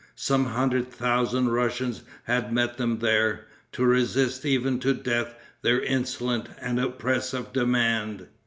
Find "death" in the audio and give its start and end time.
4.95-5.35